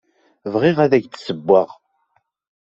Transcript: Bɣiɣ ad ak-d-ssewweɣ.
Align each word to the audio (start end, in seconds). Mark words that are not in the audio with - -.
Bɣiɣ 0.53 0.77
ad 0.85 0.91
ak-d-ssewweɣ. 0.97 1.69